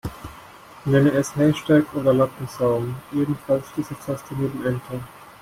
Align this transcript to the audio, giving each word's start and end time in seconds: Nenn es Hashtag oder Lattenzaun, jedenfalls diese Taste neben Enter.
Nenn 0.85 1.05
es 1.05 1.35
Hashtag 1.35 1.93
oder 1.93 2.11
Lattenzaun, 2.11 2.95
jedenfalls 3.11 3.67
diese 3.77 3.93
Taste 3.99 4.33
neben 4.33 4.65
Enter. 4.65 4.99